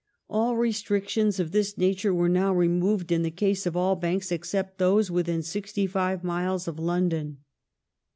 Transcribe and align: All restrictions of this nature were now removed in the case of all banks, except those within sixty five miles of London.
All 0.31 0.57
restrictions 0.57 1.39
of 1.39 1.51
this 1.51 1.77
nature 1.77 2.11
were 2.11 2.27
now 2.27 2.51
removed 2.55 3.11
in 3.11 3.21
the 3.21 3.29
case 3.29 3.67
of 3.67 3.77
all 3.77 3.95
banks, 3.95 4.31
except 4.31 4.79
those 4.79 5.11
within 5.11 5.43
sixty 5.43 5.85
five 5.85 6.23
miles 6.23 6.67
of 6.67 6.79
London. 6.79 7.37